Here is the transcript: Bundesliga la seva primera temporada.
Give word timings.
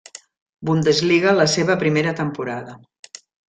Bundesliga 0.69 1.35
la 1.41 1.47
seva 1.57 1.77
primera 1.85 2.15
temporada. 2.23 2.75